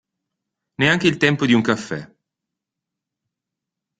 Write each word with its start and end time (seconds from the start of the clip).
Neanche 0.79 1.05
il 1.05 1.17
tempo 1.17 1.45
di 1.45 1.53
un 1.53 1.61
caffè. 1.61 2.11